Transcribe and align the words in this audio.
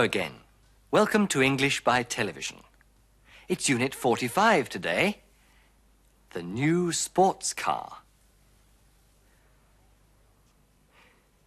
Again. 0.00 0.36
Welcome 0.90 1.28
to 1.28 1.42
English 1.42 1.84
by 1.84 2.02
Television. 2.02 2.60
It's 3.48 3.68
Unit 3.68 3.94
45 3.94 4.70
today. 4.70 5.18
The 6.30 6.42
new 6.42 6.90
sports 6.90 7.52
car. 7.52 7.98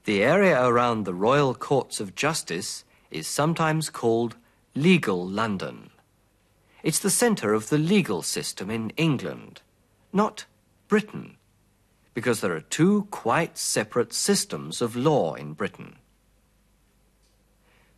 The 0.03 0.21
area 0.23 0.63
around 0.63 1.05
the 1.05 1.15
Royal 1.15 1.55
Courts 1.55 1.99
of 1.99 2.13
Justice 2.13 2.83
is 3.09 3.25
sometimes 3.25 3.89
called 3.89 4.35
Legal 4.75 5.25
London. 5.25 5.89
It's 6.83 6.99
the 6.99 7.09
centre 7.09 7.55
of 7.55 7.69
the 7.69 7.79
legal 7.79 8.21
system 8.21 8.69
in 8.69 8.91
England, 8.91 9.61
not 10.13 10.45
Britain, 10.87 11.37
because 12.13 12.41
there 12.41 12.55
are 12.55 12.61
two 12.61 13.07
quite 13.09 13.57
separate 13.57 14.13
systems 14.13 14.79
of 14.79 14.95
law 14.95 15.33
in 15.33 15.53
Britain. 15.53 15.95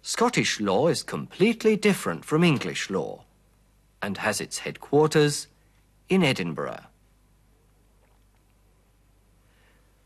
Scottish 0.08 0.59
law 0.59 0.88
is 0.88 1.02
completely 1.02 1.75
different 1.75 2.25
from 2.25 2.44
English 2.44 2.92
law 2.92 3.23
and 4.03 4.20
has 4.20 4.39
its 4.39 4.59
headquarters 4.59 5.47
in 6.08 6.22
Edinburgh. 6.22 6.84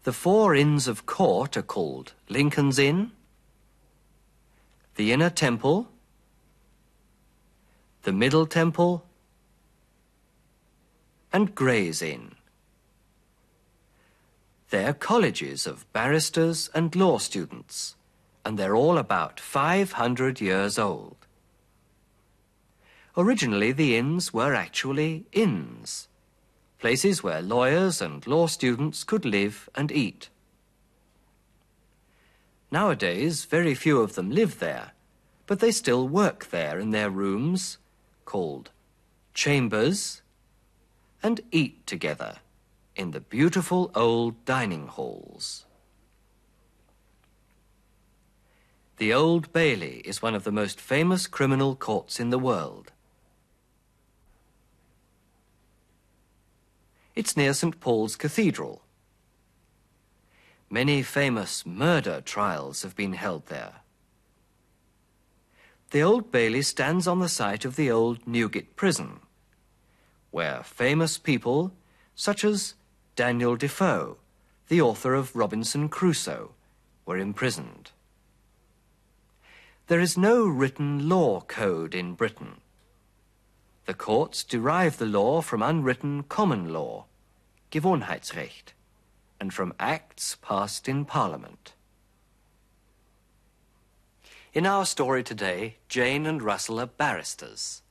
The 0.06 0.14
four 0.14 0.56
inns 0.56 0.88
of 0.88 1.06
court 1.06 1.58
are 1.58 1.62
called 1.62 2.14
Lincoln's 2.30 2.80
Inn, 2.80 3.12
the 4.96 5.12
Inner 5.12 5.30
Temple, 5.30 5.90
the 8.04 8.14
Middle 8.14 8.46
Temple, 8.46 9.04
and 11.34 11.54
Gray's 11.54 12.02
Inn. 12.02 12.36
They're 14.70 14.94
colleges 14.94 15.68
of 15.68 15.92
barristers 15.92 16.70
and 16.74 16.96
law 16.96 17.18
students, 17.18 17.96
and 18.50 18.58
they're 18.58 18.76
all 18.76 18.98
about 18.98 19.40
500 19.40 20.42
years 20.42 20.80
old. 20.80 21.18
Originally, 23.16 23.72
the 23.72 23.96
inns 23.96 24.34
were 24.34 24.56
actually 24.56 25.28
inns, 25.32 26.08
places 26.80 27.22
where 27.22 27.44
lawyers 27.44 28.02
and 28.02 28.26
law 28.26 28.48
students 28.48 29.04
could 29.04 29.24
live 29.24 29.70
and 29.76 29.92
eat. 29.92 30.30
Nowadays, 32.72 33.46
very 33.46 33.76
few 33.76 34.02
of 34.02 34.16
them 34.16 34.32
live 34.32 34.58
there, 34.58 34.94
but 35.46 35.60
they 35.60 35.70
still 35.70 36.08
work 36.08 36.50
there 36.50 36.80
in 36.80 36.90
their 36.90 37.12
rooms, 37.12 37.78
called 38.26 38.72
chambers, 39.36 40.24
and 41.22 41.40
eat 41.52 41.86
together 41.86 42.38
in 42.96 43.12
the 43.12 43.22
beautiful 43.22 43.92
old 43.94 44.44
dining 44.46 44.88
halls. 44.88 45.68
The 49.00 49.14
Old 49.14 49.54
Bailey 49.54 50.02
is 50.04 50.22
one 50.22 50.36
of 50.36 50.44
the 50.44 50.52
most 50.52 50.78
famous 50.78 51.26
criminal 51.26 51.74
courts 51.74 52.20
in 52.20 52.32
the 52.32 52.38
world. 52.38 52.92
It's 57.16 57.38
near 57.38 57.54
St. 57.54 57.80
Paul's 57.80 58.18
Cathedral. 58.18 58.82
Many 60.70 61.02
famous 61.02 61.66
murder 61.66 62.20
trials 62.20 62.82
have 62.82 62.94
been 62.94 63.14
held 63.14 63.46
there. 63.46 63.76
The 65.92 66.04
Old 66.04 66.30
Bailey 66.30 66.62
stands 66.62 67.08
on 67.08 67.20
the 67.20 67.30
site 67.30 67.64
of 67.64 67.78
the 67.78 67.90
old 67.90 68.28
Newgate 68.28 68.76
prison, 68.76 69.22
where 70.30 70.62
famous 70.62 71.18
people 71.18 71.72
such 72.16 72.44
as 72.44 72.74
Daniel 73.16 73.56
Defoe, 73.56 74.18
the 74.68 74.82
author 74.82 75.14
of 75.14 75.38
Robinson 75.38 75.88
Crusoe, 75.88 76.52
were 77.06 77.18
imprisoned. 77.18 77.92
There 79.90 80.00
is 80.00 80.16
no 80.16 80.46
written 80.46 81.10
law 81.10 81.42
code 81.42 81.96
in 81.96 82.14
Britain. 82.14 82.62
The 83.88 83.96
courts 83.96 84.44
derive 84.44 85.00
the 85.00 85.08
law 85.08 85.42
from 85.42 85.64
unwritten 85.64 86.22
common 86.30 86.72
law, 86.72 87.06
Gewohnheitsrecht, 87.72 88.74
and 89.40 89.52
from 89.52 89.74
acts 89.80 90.38
passed 90.44 90.88
in 90.88 91.06
Parliament. 91.06 91.74
In 94.54 94.68
our 94.68 94.86
story 94.86 95.24
today, 95.24 95.78
Jane 95.88 96.28
and 96.28 96.44
Russell 96.44 96.80
are 96.80 96.86
barristers. 96.86 97.82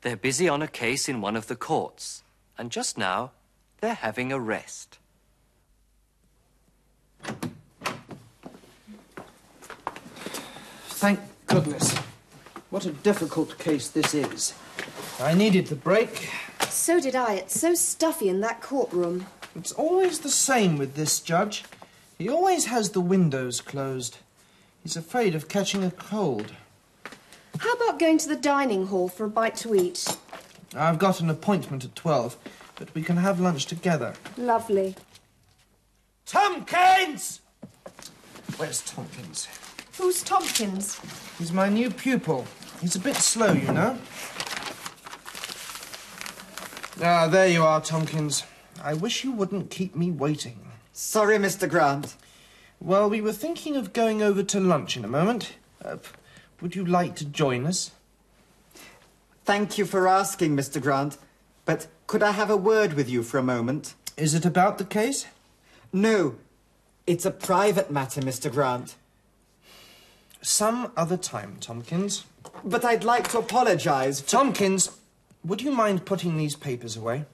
They're 0.00 0.16
busy 0.16 0.48
on 0.48 0.62
a 0.62 0.66
case 0.66 1.06
in 1.06 1.20
one 1.20 1.36
of 1.36 1.48
the 1.48 1.56
courts, 1.56 2.22
and 2.56 2.72
just 2.72 2.96
now 2.96 3.32
they're 3.82 3.92
having 3.92 4.32
a 4.32 4.40
rest. 4.40 4.98
Thank 11.06 11.20
goodness. 11.46 11.96
What 12.70 12.84
a 12.84 12.90
difficult 12.90 13.58
case 13.58 13.86
this 13.86 14.12
is. 14.12 14.54
I 15.20 15.34
needed 15.34 15.68
the 15.68 15.76
break. 15.76 16.30
So 16.68 16.98
did 16.98 17.14
I. 17.14 17.34
It's 17.34 17.60
so 17.60 17.76
stuffy 17.76 18.28
in 18.28 18.40
that 18.40 18.60
courtroom. 18.60 19.28
It's 19.54 19.70
always 19.70 20.18
the 20.18 20.28
same 20.28 20.76
with 20.76 20.96
this 20.96 21.20
judge. 21.20 21.62
He 22.18 22.28
always 22.28 22.64
has 22.64 22.90
the 22.90 23.00
windows 23.00 23.60
closed. 23.60 24.18
He's 24.82 24.96
afraid 24.96 25.36
of 25.36 25.48
catching 25.48 25.84
a 25.84 25.92
cold. 25.92 26.54
How 27.60 27.72
about 27.74 28.00
going 28.00 28.18
to 28.18 28.28
the 28.28 28.34
dining 28.34 28.88
hall 28.88 29.06
for 29.06 29.26
a 29.26 29.30
bite 29.30 29.54
to 29.58 29.76
eat? 29.76 30.18
I've 30.74 30.98
got 30.98 31.20
an 31.20 31.30
appointment 31.30 31.84
at 31.84 31.94
12, 31.94 32.36
but 32.74 32.92
we 32.96 33.02
can 33.02 33.18
have 33.18 33.38
lunch 33.38 33.66
together. 33.66 34.14
Lovely. 34.36 34.96
Tompkins! 36.24 37.42
Where's 38.56 38.82
Tompkins? 38.82 39.46
Who's 39.98 40.22
Tompkins? 40.22 41.00
He's 41.38 41.52
my 41.52 41.68
new 41.68 41.90
pupil. 41.90 42.46
He's 42.80 42.96
a 42.96 43.00
bit 43.00 43.16
slow, 43.16 43.52
you 43.52 43.72
know. 43.72 43.98
Ah, 47.02 47.26
there 47.28 47.48
you 47.48 47.62
are, 47.62 47.80
Tompkins. 47.80 48.44
I 48.82 48.94
wish 48.94 49.24
you 49.24 49.32
wouldn't 49.32 49.70
keep 49.70 49.96
me 49.96 50.10
waiting. 50.10 50.72
Sorry, 50.92 51.38
Mr. 51.38 51.68
Grant. 51.68 52.16
Well, 52.80 53.08
we 53.08 53.20
were 53.20 53.32
thinking 53.32 53.76
of 53.76 53.92
going 53.92 54.22
over 54.22 54.42
to 54.42 54.60
lunch 54.60 54.96
in 54.96 55.04
a 55.04 55.08
moment. 55.08 55.54
Uh, 55.82 55.96
would 56.60 56.76
you 56.76 56.84
like 56.84 57.16
to 57.16 57.24
join 57.24 57.66
us? 57.66 57.90
Thank 59.44 59.78
you 59.78 59.86
for 59.86 60.08
asking, 60.08 60.56
Mr. 60.56 60.80
Grant. 60.80 61.16
But 61.64 61.86
could 62.06 62.22
I 62.22 62.32
have 62.32 62.50
a 62.50 62.56
word 62.56 62.94
with 62.94 63.08
you 63.08 63.22
for 63.22 63.38
a 63.38 63.42
moment? 63.42 63.94
Is 64.16 64.34
it 64.34 64.44
about 64.44 64.78
the 64.78 64.84
case? 64.84 65.26
No. 65.92 66.36
It's 67.06 67.24
a 67.24 67.30
private 67.30 67.90
matter, 67.90 68.20
Mr. 68.20 68.50
Grant. 68.52 68.96
Some 70.46 70.92
other 70.96 71.16
time, 71.16 71.56
Tompkins. 71.60 72.24
But 72.64 72.84
I'd 72.84 73.02
like 73.02 73.26
to 73.30 73.38
apologize. 73.38 74.20
For... 74.20 74.28
Tompkins, 74.28 74.96
would 75.44 75.60
you 75.60 75.72
mind 75.72 76.04
putting 76.04 76.36
these 76.36 76.54
papers 76.54 76.96
away? 76.96 77.24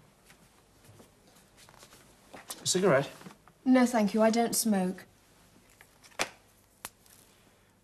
A 2.34 2.66
cigarette? 2.66 3.10
No, 3.66 3.84
thank 3.84 4.14
you. 4.14 4.22
I 4.22 4.30
don't 4.30 4.56
smoke. 4.56 5.04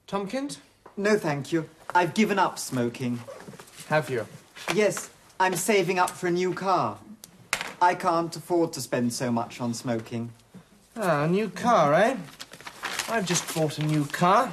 Tompkins? 0.07 0.61
No, 0.97 1.19
thank 1.19 1.53
you. 1.53 1.69
I've 1.95 2.15
given 2.15 2.39
up 2.39 2.59
smoking. 2.59 3.21
Have 3.91 4.09
you? 4.09 4.27
Yes, 4.75 5.11
I'm 5.39 5.57
saving 5.57 5.99
up 5.99 6.09
for 6.09 6.29
a 6.29 6.31
new 6.31 6.55
car. 6.55 6.97
I 7.83 7.95
can't 7.95 8.35
afford 8.35 8.73
to 8.73 8.81
spend 8.81 9.13
so 9.13 9.31
much 9.31 9.61
on 9.61 9.75
smoking. 9.75 10.33
Ah, 10.97 11.25
a 11.25 11.29
new 11.29 11.51
car, 11.51 11.93
eh? 11.93 12.17
I've 13.11 13.27
just 13.27 13.55
bought 13.55 13.77
a 13.77 13.85
new 13.85 14.07
car. 14.07 14.51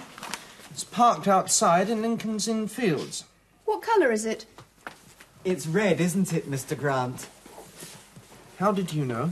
It's 0.75 0.83
parked 0.83 1.25
outside 1.25 1.89
in 1.89 2.01
Lincoln's 2.01 2.49
Inn 2.49 2.67
Fields. 2.67 3.23
What 3.63 3.81
colour 3.81 4.11
is 4.11 4.25
it? 4.25 4.45
It's 5.45 5.65
red, 5.65 6.01
isn't 6.01 6.33
it, 6.33 6.51
Mr. 6.51 6.77
Grant? 6.77 7.29
How 8.59 8.73
did 8.73 8.91
you 8.91 9.05
know? 9.05 9.31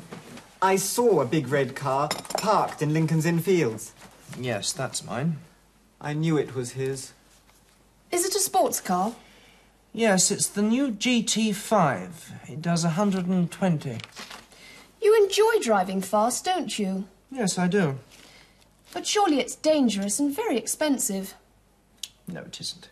I 0.62 0.78
saw 0.78 1.20
a 1.20 1.26
big 1.26 1.50
red 1.50 1.76
car 1.76 2.08
parked 2.08 2.82
in 2.82 2.94
Lincoln's 2.94 3.26
Inn 3.26 3.42
Fields. 3.42 3.92
Yes, 4.40 4.72
that's 4.72 5.04
mine. 5.04 5.36
I 6.00 6.14
knew 6.14 6.38
it 6.38 6.56
was 6.56 6.72
his. 6.72 7.12
Is 8.10 8.26
it 8.26 8.36
a 8.36 8.40
sports 8.40 8.80
car? 8.80 9.14
Yes, 9.92 10.32
it's 10.32 10.48
the 10.48 10.62
new 10.62 10.92
GT5. 10.92 12.10
It 12.48 12.62
does 12.62 12.86
120. 12.86 13.98
You 15.02 15.24
enjoy 15.26 15.60
driving 15.62 16.02
fast, 16.02 16.46
don't 16.46 16.80
you? 16.80 17.04
Yes, 17.30 17.58
I 17.58 17.68
do. 17.68 18.00
But 18.94 19.08
surely 19.08 19.40
it's 19.40 19.56
dangerous 19.56 20.20
and 20.20 20.34
very 20.34 20.58
expensive. 20.58 21.34
No, 22.28 22.42
it 22.42 22.62
isn't. 22.62 22.90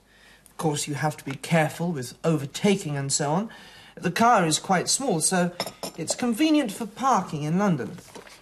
Of 0.49 0.57
course, 0.57 0.87
you 0.87 0.95
have 0.95 1.15
to 1.17 1.25
be 1.25 1.35
careful 1.35 1.91
with 1.91 2.15
overtaking 2.23 2.97
and 2.97 3.13
so 3.13 3.31
on. 3.31 3.49
The 3.95 4.11
car 4.11 4.45
is 4.45 4.57
quite 4.57 4.89
small, 4.89 5.19
so 5.19 5.51
it's 5.97 6.15
convenient 6.15 6.71
for 6.71 6.85
parking 6.85 7.43
in 7.43 7.59
London. 7.59 7.97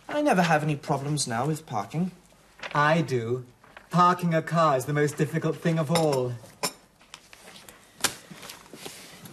I 0.07 0.21
never 0.21 0.41
have 0.41 0.63
any 0.63 0.75
problems 0.75 1.27
now 1.27 1.45
with 1.45 1.65
parking. 1.65 2.11
I 2.73 3.01
do. 3.01 3.45
Parking 3.89 4.33
a 4.33 4.41
car 4.41 4.77
is 4.77 4.85
the 4.85 4.93
most 4.93 5.17
difficult 5.17 5.57
thing 5.57 5.79
of 5.79 5.91
all. 5.91 6.33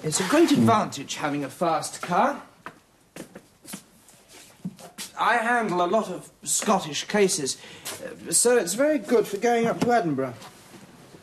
It's 0.02 0.20
a 0.20 0.28
great 0.28 0.52
advantage 0.52 1.16
having 1.16 1.44
a 1.44 1.50
fast 1.50 2.02
car. 2.02 2.42
I 5.18 5.36
handle 5.36 5.84
a 5.84 5.86
lot 5.86 6.08
of 6.10 6.30
Scottish 6.42 7.04
cases, 7.04 7.56
uh, 8.28 8.32
so 8.32 8.56
it's 8.56 8.74
very 8.74 8.98
good 8.98 9.26
for 9.26 9.36
going 9.38 9.66
up 9.66 9.80
to 9.80 9.92
Edinburgh. 9.92 10.34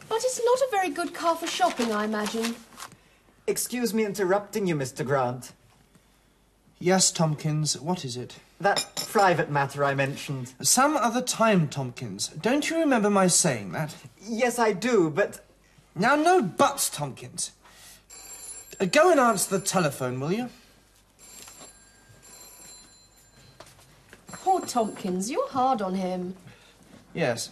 But 0.09 0.17
it's 0.23 0.41
not 0.43 0.59
a 0.59 0.67
very 0.71 0.89
good 0.89 1.13
car 1.13 1.35
for 1.35 1.47
shopping, 1.47 1.91
I 1.91 2.05
imagine. 2.05 2.55
Excuse 3.47 3.93
me 3.93 4.05
interrupting 4.05 4.67
you, 4.67 4.75
Mr. 4.75 5.05
Grant. 5.05 5.51
Yes, 6.79 7.11
Tompkins, 7.11 7.79
what 7.79 8.03
is 8.03 8.17
it? 8.17 8.35
That 8.59 9.05
private 9.09 9.49
matter 9.49 9.83
I 9.83 9.93
mentioned. 9.93 10.53
Some 10.61 10.97
other 10.97 11.21
time, 11.21 11.67
Tompkins. 11.67 12.27
Don't 12.27 12.69
you 12.69 12.77
remember 12.77 13.09
my 13.09 13.27
saying 13.27 13.71
that? 13.71 13.95
Yes, 14.21 14.59
I 14.59 14.73
do, 14.73 15.09
but 15.09 15.45
Now, 15.95 16.15
no 16.15 16.41
buts, 16.41 16.89
Tompkins. 16.89 17.51
Uh, 18.79 18.85
go 18.85 19.11
and 19.11 19.19
answer 19.19 19.57
the 19.57 19.65
telephone, 19.65 20.19
will 20.19 20.31
you? 20.31 20.49
Poor 24.43 24.59
Tompkins, 24.59 25.31
you're 25.31 25.49
hard 25.51 25.81
on 25.81 25.95
him. 25.95 26.35
Yes. 27.13 27.51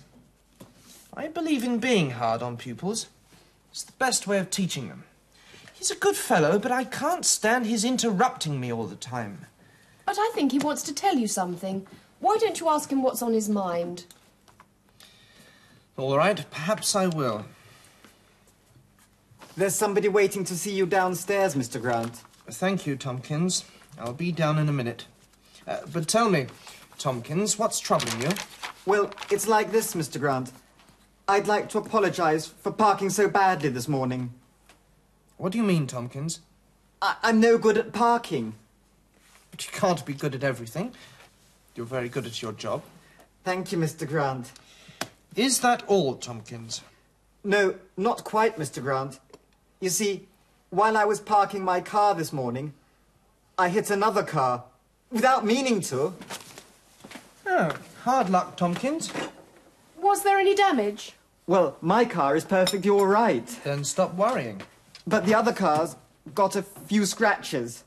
I 1.14 1.30
believe 1.30 1.64
in 1.64 1.80
being 1.80 2.12
hard 2.12 2.42
on 2.42 2.58
pupils. 2.58 3.08
It's 3.72 3.84
the 3.84 3.94
best 3.94 4.28
way 4.28 4.40
of 4.40 4.50
teaching 4.50 4.90
them. 4.90 5.06
He's 5.74 5.90
a 5.90 5.96
good 5.96 6.18
fellow, 6.18 6.60
but 6.60 6.70
I 6.70 6.84
can't 6.84 7.26
stand 7.26 7.66
his 7.66 7.86
interrupting 7.86 8.60
me 8.60 8.74
all 8.74 8.88
the 8.88 8.98
time. 8.98 9.46
But 10.06 10.18
I 10.20 10.32
think 10.36 10.52
he 10.52 10.60
wants 10.60 10.84
to 10.84 10.94
tell 10.94 11.16
you 11.16 11.30
something. 11.30 11.88
Why 12.20 12.36
don't 12.38 12.60
you 12.60 12.68
ask 12.68 12.92
him 12.92 13.02
what's 13.04 13.22
on 13.22 13.32
his 13.32 13.48
mind? 13.48 14.04
All 15.96 16.18
right, 16.18 16.44
perhaps 16.52 16.94
I 16.94 17.08
will. 17.08 17.46
there's 19.56 19.76
somebody 19.76 20.10
waiting 20.10 20.44
to 20.44 20.56
see 20.58 20.74
you 20.74 20.86
downstairs, 20.86 21.56
Mr. 21.56 21.82
Grant. 21.82 22.16
Thank 22.50 22.86
you, 22.86 22.98
Tompkins. 22.98 23.64
I'll 23.98 24.12
be 24.12 24.34
down 24.34 24.58
in 24.58 24.68
a 24.68 24.74
minute. 24.74 25.06
Uh, 25.66 25.78
but 25.94 26.08
tell 26.08 26.30
me, 26.30 26.48
Tompkins, 27.02 27.58
what's 27.58 27.80
troubling 27.80 28.22
you? 28.22 28.30
Well, 28.86 29.10
it's 29.32 29.48
like 29.48 29.72
this, 29.72 29.96
Mr. 29.96 30.20
Grant. 30.20 30.52
I'd 31.28 31.48
like 31.48 31.68
to 31.70 31.80
apologize 31.80 32.46
for 32.46 32.72
parking 32.72 33.10
so 33.10 33.28
badly 33.28 33.70
this 33.70 33.88
morning. 33.88 34.34
What 35.38 35.52
do 35.52 35.58
you 35.58 35.64
mean, 35.64 35.88
Tompkins? 35.88 36.42
I- 37.02 37.16
I'm 37.24 37.40
no 37.40 37.58
good 37.58 37.80
at 37.80 37.92
parking. 37.92 38.54
But 39.50 39.66
you 39.66 39.72
can't 39.72 40.06
be 40.06 40.14
good 40.14 40.36
at 40.36 40.44
everything. 40.44 40.94
You're 41.74 41.88
very 41.88 42.08
good 42.08 42.28
at 42.28 42.40
your 42.40 42.52
job. 42.52 42.84
Thank 43.44 43.72
you, 43.72 43.80
Mr. 43.80 44.08
Grant. 44.08 44.52
Is 45.36 45.62
that 45.62 45.82
all, 45.88 46.16
Tompkins? 46.18 46.82
No, 47.44 47.76
not 47.98 48.24
quite, 48.24 48.60
Mr. 48.60 48.80
Grant. 48.80 49.20
You 49.80 49.90
see, 49.90 50.28
while 50.70 50.96
I 50.96 51.06
was 51.06 51.20
parking 51.20 51.64
my 51.64 51.82
car 51.82 52.14
this 52.14 52.32
morning, 52.32 52.74
I 53.58 53.70
hit 53.70 53.90
another 53.90 54.22
car 54.22 54.66
without 55.10 55.44
meaning 55.44 55.82
to. 55.82 56.14
Oh, 57.54 57.76
hard 58.04 58.30
luck, 58.30 58.56
Tompkins. 58.56 59.12
Was 60.00 60.24
there 60.24 60.40
any 60.40 60.56
damage? 60.56 61.14
Well, 61.48 61.76
my 61.82 62.06
car 62.06 62.36
is 62.38 62.46
perfectly 62.46 62.90
all 62.90 63.06
right, 63.06 63.46
Then 63.66 63.84
stop 63.84 64.14
worrying. 64.16 64.62
but 65.06 65.26
the 65.26 65.34
other 65.36 65.52
car's 65.52 65.98
got 66.34 66.56
a 66.56 66.62
few 66.62 67.06
scratches. 67.06 67.84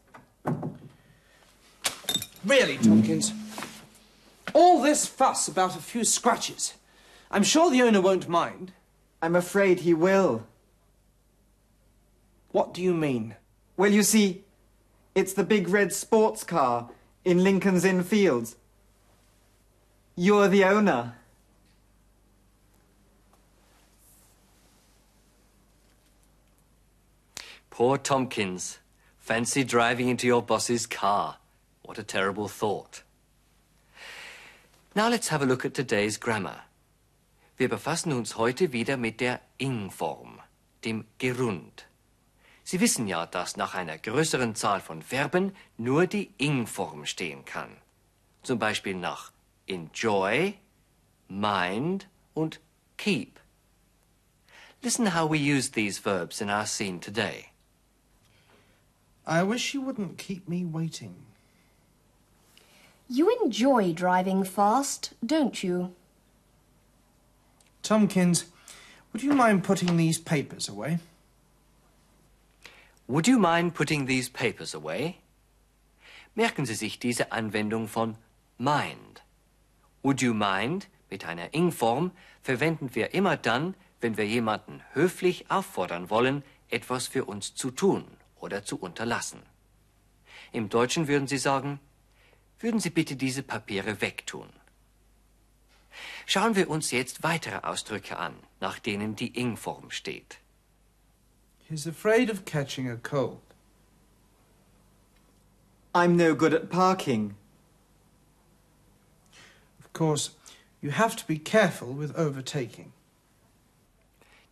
Really, 2.44 2.76
Tompkins? 2.76 3.32
All 4.52 4.82
this 4.82 5.06
fuss 5.06 5.48
about 5.48 5.76
a 5.76 5.80
few 5.80 6.04
scratches. 6.04 6.74
I'm 7.30 7.42
sure 7.42 7.70
the 7.70 7.82
owner 7.82 8.02
won't 8.02 8.28
mind. 8.28 8.72
I'm 9.22 9.34
afraid 9.34 9.80
he 9.80 9.94
will. 9.94 10.44
What 12.52 12.74
do 12.74 12.82
you 12.82 12.92
mean? 12.92 13.36
Well, 13.78 13.90
you 13.90 14.02
see, 14.02 14.44
it's 15.14 15.32
the 15.32 15.42
big 15.42 15.68
red 15.70 15.92
sports 15.92 16.44
car 16.44 16.90
in 17.24 17.42
Lincoln's 17.42 17.84
Inn 17.86 18.02
Fields. 18.04 18.56
You're 20.16 20.46
the 20.46 20.64
owner. 20.64 21.14
Poor 27.68 27.98
Tompkins. 27.98 28.78
Fancy 29.18 29.64
driving 29.64 30.08
into 30.08 30.28
your 30.28 30.40
boss's 30.40 30.86
car. 30.86 31.38
What 31.82 31.98
a 31.98 32.04
terrible 32.04 32.46
thought. 32.46 33.02
Now 34.94 35.08
let's 35.08 35.30
have 35.30 35.42
a 35.42 35.46
look 35.46 35.64
at 35.64 35.74
today's 35.74 36.18
grammar. 36.18 36.62
Wir 37.56 37.68
befassen 37.68 38.12
uns 38.12 38.36
heute 38.36 38.72
wieder 38.72 38.96
mit 38.96 39.20
der 39.20 39.40
Ing-Form, 39.58 40.40
dem 40.84 41.06
Gerund. 41.18 41.86
Sie 42.62 42.80
wissen 42.80 43.08
ja, 43.08 43.26
dass 43.26 43.56
nach 43.56 43.74
einer 43.74 43.98
größeren 43.98 44.54
Zahl 44.54 44.80
von 44.80 45.02
Verben 45.02 45.56
nur 45.76 46.06
die 46.06 46.30
Ing-Form 46.38 47.04
stehen 47.04 47.44
kann. 47.44 47.76
Zum 48.44 48.60
Beispiel 48.60 48.94
nach 48.94 49.33
enjoy, 49.66 50.56
mind 51.28 52.06
und 52.34 52.58
keep. 52.96 53.38
Listen 54.82 55.06
how 55.06 55.26
we 55.26 55.38
use 55.38 55.70
these 55.70 55.98
verbs 55.98 56.40
in 56.40 56.50
our 56.50 56.66
scene 56.66 57.00
today. 57.00 57.50
I 59.26 59.42
wish 59.42 59.72
you 59.72 59.80
wouldn't 59.80 60.18
keep 60.18 60.46
me 60.48 60.64
waiting. 60.64 61.14
You 63.08 63.30
enjoy 63.42 63.92
driving 63.92 64.44
fast, 64.44 65.14
don't 65.24 65.62
you? 65.62 65.94
Tompkins, 67.82 68.46
would 69.12 69.22
you 69.22 69.32
mind 69.32 69.64
putting 69.64 69.96
these 69.96 70.18
papers 70.18 70.68
away? 70.68 70.98
Would 73.06 73.28
you 73.28 73.38
mind 73.38 73.74
putting 73.74 74.06
these 74.06 74.28
papers 74.28 74.74
away? 74.74 75.18
Merken 76.36 76.66
Sie 76.66 76.74
sich 76.74 76.98
diese 76.98 77.30
Anwendung 77.30 77.86
von 77.86 78.16
mind. 78.58 79.20
Would 80.04 80.20
you 80.20 80.34
mind 80.34 80.88
mit 81.10 81.24
einer 81.24 81.54
Ing-Form 81.54 82.12
verwenden 82.42 82.94
wir 82.94 83.14
immer 83.14 83.36
dann, 83.36 83.74
wenn 84.02 84.18
wir 84.18 84.26
jemanden 84.26 84.82
höflich 84.92 85.50
auffordern 85.50 86.10
wollen, 86.10 86.44
etwas 86.68 87.06
für 87.06 87.24
uns 87.24 87.54
zu 87.54 87.70
tun 87.70 88.04
oder 88.36 88.64
zu 88.64 88.78
unterlassen. 88.78 89.40
Im 90.52 90.68
Deutschen 90.68 91.08
würden 91.08 91.26
Sie 91.26 91.38
sagen, 91.38 91.80
würden 92.60 92.80
Sie 92.80 92.90
bitte 92.90 93.16
diese 93.16 93.42
Papiere 93.42 94.02
wegtun. 94.02 94.48
Schauen 96.26 96.54
wir 96.54 96.68
uns 96.68 96.90
jetzt 96.90 97.22
weitere 97.22 97.66
Ausdrücke 97.66 98.18
an, 98.18 98.34
nach 98.60 98.78
denen 98.78 99.16
die 99.16 99.38
Ing-Form 99.38 99.90
steht. 99.90 100.38
He's 101.66 101.86
afraid 101.86 102.30
of 102.30 102.44
catching 102.44 102.90
a 102.90 102.96
cold. 102.96 103.40
I'm 105.94 106.16
no 106.16 106.34
good 106.34 106.52
at 106.52 106.68
parking. 106.68 107.36
Course, 109.94 110.32
you 110.82 110.90
have 110.90 111.16
to 111.16 111.26
be 111.26 111.38
careful 111.38 111.94
with 111.94 112.14
overtaking. 112.16 112.92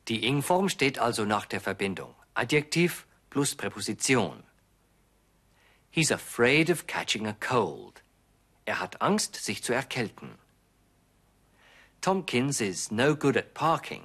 Die 0.07 0.25
Ing-Form 0.25 0.69
steht 0.69 0.99
also 0.99 1.25
nach 1.25 1.47
der 1.47 1.61
Verbindung 1.61 2.15
Adjektiv 2.35 3.07
plus 3.29 3.55
Präposition. 3.55 4.45
He's 5.91 6.11
afraid 6.11 6.71
of 6.71 6.87
catching 6.87 7.27
a 7.27 7.35
cold. 7.35 8.03
Er 8.65 8.81
hat 8.81 9.03
Angst, 9.03 9.35
sich 9.35 9.63
zu 9.63 9.75
erkälten. 9.75 10.39
Tompkins 12.01 12.61
is 12.61 12.91
no 12.91 13.15
good 13.15 13.37
at 13.37 13.53
parking. 13.53 14.05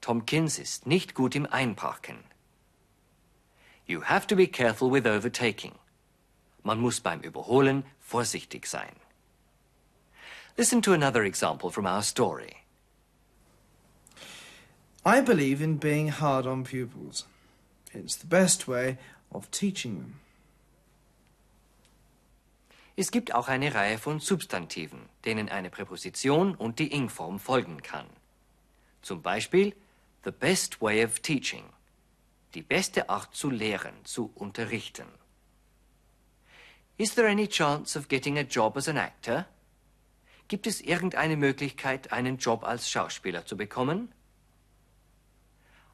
Tompkins 0.00 0.58
ist 0.58 0.86
nicht 0.86 1.14
gut 1.14 1.34
im 1.34 1.46
Einparken. 1.46 2.24
You 3.84 4.02
have 4.02 4.26
to 4.28 4.36
be 4.36 4.46
careful 4.46 4.90
with 4.90 5.06
overtaking. 5.06 5.74
Man 6.62 6.80
muss 6.80 7.00
beim 7.00 7.20
Überholen 7.20 7.84
vorsichtig 8.00 8.66
sein. 8.66 8.94
Listen 10.60 10.82
to 10.82 10.92
another 10.92 11.24
example 11.24 11.70
from 11.70 11.86
our 11.86 12.02
story. 12.02 12.64
I 15.06 15.22
believe 15.22 15.62
in 15.62 15.78
being 15.78 16.08
hard 16.08 16.46
on 16.46 16.64
pupils. 16.64 17.24
It's 17.94 18.16
the 18.16 18.26
best 18.26 18.68
way 18.68 18.98
of 19.32 19.50
teaching 19.50 19.94
them. 19.94 20.20
Es 22.94 23.10
gibt 23.10 23.34
auch 23.34 23.48
eine 23.48 23.74
Reihe 23.74 23.96
von 23.96 24.20
Substantiven, 24.20 25.08
denen 25.24 25.48
eine 25.48 25.70
Präposition 25.70 26.54
und 26.54 26.78
die 26.78 26.92
Ing-Form 26.92 27.38
folgen 27.38 27.80
kann. 27.80 28.10
Zum 29.00 29.22
Beispiel 29.22 29.74
the 30.24 30.30
best 30.30 30.82
way 30.82 31.02
of 31.02 31.20
teaching, 31.20 31.64
die 32.52 32.60
beste 32.60 33.08
Art 33.08 33.34
zu 33.34 33.48
lehren, 33.48 33.94
zu 34.04 34.30
unterrichten. 34.34 35.08
Is 36.98 37.14
there 37.14 37.30
any 37.30 37.46
chance 37.48 37.98
of 37.98 38.08
getting 38.08 38.36
a 38.36 38.42
job 38.42 38.76
as 38.76 38.88
an 38.88 38.98
actor? 38.98 39.46
Gibt 40.50 40.66
es 40.66 40.80
irgendeine 40.80 41.36
Möglichkeit, 41.36 42.12
einen 42.12 42.38
Job 42.38 42.64
als 42.64 42.90
Schauspieler 42.90 43.46
zu 43.46 43.56
bekommen? 43.56 44.12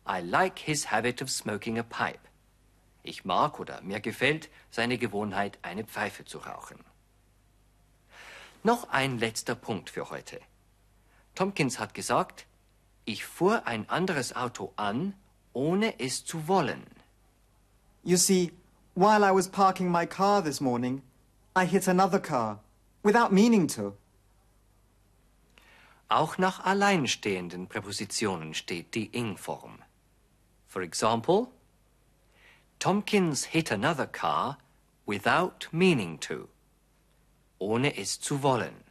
I 0.09 0.23
like 0.23 0.59
his 0.59 0.91
habit 0.91 1.21
of 1.21 1.29
smoking 1.29 1.79
a 1.79 1.83
pipe. 1.83 2.27
Ich 3.03 3.27
mag 3.27 3.61
oder 3.61 3.83
mir 3.83 4.01
gefällt 4.01 4.49
seine 4.71 4.97
Gewohnheit, 4.97 5.59
eine 5.61 5.85
Pfeife 5.85 6.25
zu 6.25 6.39
rauchen. 6.39 6.83
Noch 8.63 8.89
ein 8.89 9.19
letzter 9.19 9.55
Punkt 9.55 9.91
für 9.91 10.09
heute. 10.09 10.41
Tompkins 11.35 11.79
hat 11.79 11.93
gesagt, 11.93 12.47
ich 13.05 13.27
fuhr 13.27 13.67
ein 13.67 13.91
anderes 13.91 14.35
Auto 14.35 14.73
an, 14.77 15.13
ohne 15.53 16.01
es 16.01 16.25
zu 16.25 16.49
wollen. 16.49 16.87
You 18.05 18.17
see, 18.17 18.53
while 18.95 19.23
I 19.23 19.35
was 19.35 19.51
parking 19.51 19.93
my 19.93 20.07
car 20.07 20.43
this 20.43 20.63
morning, 20.63 21.03
I 21.55 21.67
hit 21.67 21.87
another 21.89 22.19
car 22.19 22.61
without 23.03 23.33
meaning 23.33 23.69
to. 23.69 23.99
Auch 26.09 26.39
nach 26.39 26.65
alleinstehenden 26.65 27.67
Präpositionen 27.67 28.55
steht 28.55 28.95
die 28.95 29.07
ing-Form. 29.07 29.83
For 30.69 30.83
example, 30.83 31.49
Tompkins 32.79 33.45
hit 33.45 33.73
another 33.73 34.07
car 34.07 34.59
without 35.05 35.69
meaning 35.73 36.21
to, 36.21 36.49
ohne 37.59 37.97
es 37.97 38.21
zu 38.21 38.43
wollen. 38.43 38.85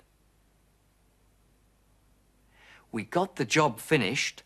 We 2.91 3.05
got 3.05 3.37
the 3.37 3.43
job 3.43 3.79
finished 3.79 4.43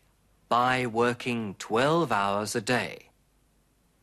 by 0.48 0.86
working 0.86 1.56
12 1.58 2.10
hours 2.12 2.54
a 2.54 2.60
day. 2.60 3.10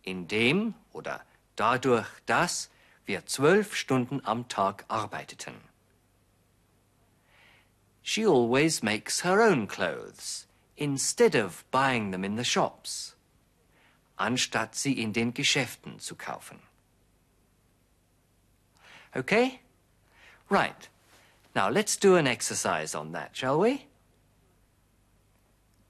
Indem 0.03 0.73
oder 0.93 1.21
dadurch, 1.55 2.07
dass 2.25 2.69
wir 3.05 3.25
zwölf 3.25 3.75
Stunden 3.75 4.21
am 4.25 4.47
Tag 4.47 4.85
arbeiteten. 4.87 5.66
She 8.07 8.25
always 8.25 8.81
makes 8.81 9.19
her 9.19 9.41
own 9.41 9.67
clothes 9.67 10.45
instead 10.77 11.35
of 11.35 11.65
buying 11.71 12.11
them 12.11 12.23
in 12.23 12.37
the 12.37 12.43
shops, 12.45 13.15
anstatt 14.17 14.75
sie 14.75 14.93
in 14.93 15.11
den 15.11 15.33
Geschäften 15.33 15.99
zu 15.99 16.15
kaufen. 16.15 16.59
Okay? 19.13 19.59
Right. 20.47 20.87
Now 21.53 21.69
let's 21.69 21.97
do 21.97 22.15
an 22.15 22.27
exercise 22.27 22.95
on 22.95 23.11
that, 23.11 23.35
shall 23.35 23.59
we? 23.59 23.87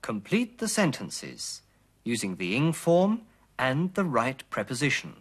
Complete 0.01 0.57
the 0.57 0.67
sentences 0.67 1.61
using 2.03 2.37
the 2.37 2.55
ing 2.55 2.73
form 2.73 3.27
and 3.59 3.93
the 3.93 4.03
right 4.03 4.43
preposition. 4.49 5.17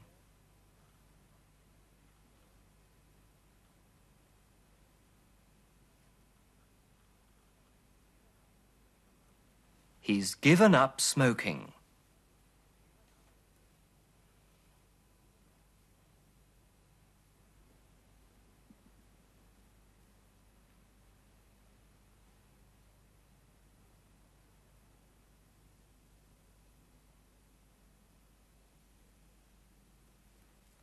He's 10.07 10.37
given 10.37 10.73
up 10.73 11.01
smoking. 11.01 11.73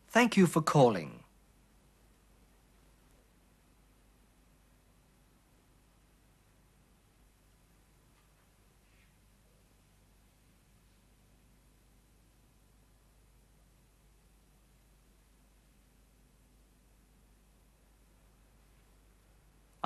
Thank 0.10 0.36
you 0.36 0.48
for 0.48 0.62
calling. 0.62 1.23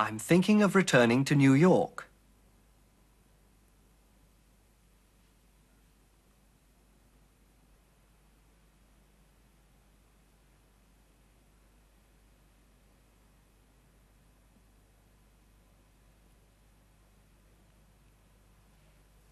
I'm 0.00 0.18
thinking 0.20 0.62
of 0.62 0.76
returning 0.76 1.24
to 1.24 1.34
New 1.34 1.54
York. 1.54 2.06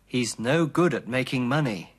He's 0.05 0.39
no 0.39 0.67
good 0.67 0.95
at 0.95 1.07
making 1.07 1.47
money. 1.47 1.96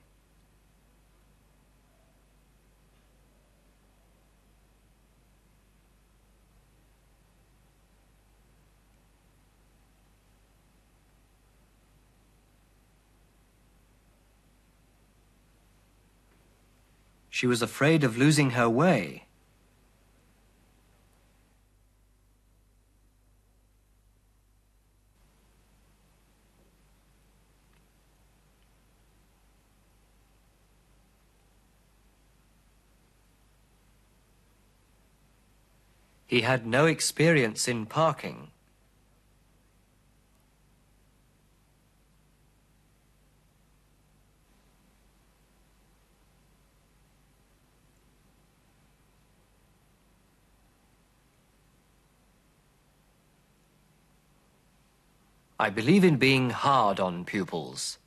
She 17.37 17.45
was 17.45 17.61
afraid 17.61 18.03
of 18.03 18.17
losing 18.17 18.49
her 18.57 18.67
way. 18.67 19.25
He 36.25 36.41
had 36.41 36.65
no 36.65 36.87
experience 36.87 37.67
in 37.67 37.85
parking. 37.85 38.49
I 55.59 55.71
believe 55.71 56.03
in 56.03 56.17
being 56.17 56.51
hard 56.51 56.99
on 56.99 57.25
pupils. 57.25 57.97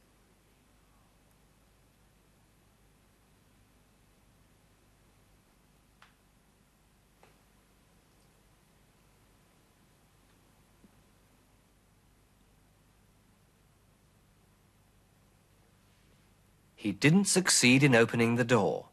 He 16.76 16.92
didn't 16.92 17.26
succeed 17.26 17.82
in 17.82 17.94
opening 17.94 18.36
the 18.36 18.44
door. 18.44 18.86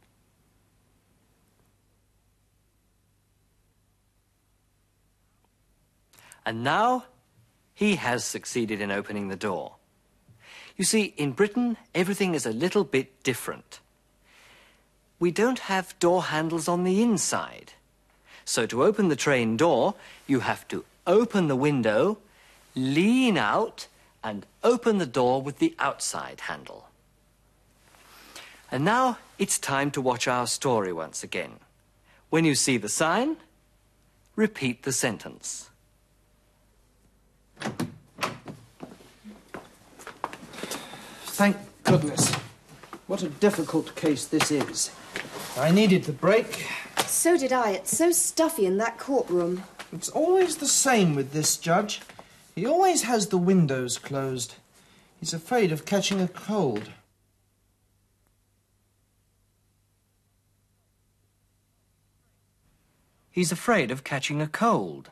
And 6.46 6.64
now 6.64 7.06
he 7.77 7.98
has 7.98 8.25
succeeded 8.25 8.81
in 8.81 8.89
opening 8.89 9.27
the 9.27 9.36
door. 9.36 9.75
You 10.77 10.84
see, 10.84 11.13
in 11.15 11.34
Britain, 11.34 11.77
everything 11.93 12.34
is 12.34 12.43
a 12.43 12.51
little 12.51 12.84
bit 12.84 13.22
different. 13.22 13.81
We 15.19 15.29
don't 15.29 15.60
have 15.60 15.98
door 16.00 16.24
handles 16.24 16.67
on 16.67 16.86
the 16.86 17.03
inside. 17.03 17.74
So 18.46 18.65
to 18.65 18.84
open 18.84 19.10
the 19.10 19.15
train 19.15 19.57
door, 19.57 19.93
you 20.25 20.39
have 20.39 20.67
to 20.69 20.86
open 21.05 21.50
the 21.50 21.55
window, 21.55 22.17
lean 22.74 23.38
out, 23.38 23.86
and 24.24 24.48
open 24.63 24.98
the 24.98 25.05
door 25.05 25.39
with 25.39 25.60
the 25.60 25.75
outside 25.77 26.39
handle. 26.41 26.89
And 28.72 28.84
now 28.84 29.19
it's 29.38 29.60
time 29.60 29.91
to 29.91 30.01
watch 30.01 30.27
our 30.27 30.48
story 30.48 30.91
once 30.91 31.22
again. 31.22 31.60
When 32.31 32.43
you 32.43 32.55
see 32.55 32.77
the 32.77 32.89
sign, 32.89 33.38
repeat 34.36 34.81
the 34.81 34.91
sentence. 34.91 35.69
Thank 41.38 41.58
goodness. 41.84 42.34
What 43.08 43.24
a 43.24 43.30
difficult 43.30 43.96
case 43.96 44.26
this 44.26 44.52
is. 44.52 44.92
I 45.58 45.72
needed 45.72 46.04
the 46.04 46.12
break. 46.12 46.68
So 47.06 47.38
did 47.38 47.54
I. 47.54 47.72
It's 47.72 47.96
so 47.96 48.12
stuffy 48.12 48.66
in 48.66 48.78
that 48.78 48.98
courtroom. 48.98 49.64
It's 49.94 50.10
always 50.10 50.58
the 50.58 50.68
same 50.68 51.16
with 51.16 51.32
this 51.32 51.58
judge. 51.58 52.02
He 52.56 52.66
always 52.66 53.04
has 53.04 53.28
the 53.28 53.38
windows 53.38 53.98
closed. 53.98 54.56
He's 55.20 55.34
afraid 55.34 55.72
of 55.72 55.86
catching 55.86 56.22
a 56.22 56.28
cold. 56.28 56.92
He's 63.32 63.52
afraid 63.52 63.92
of 63.92 64.04
catching 64.04 64.42
a 64.42 64.48
cold. 64.48 65.12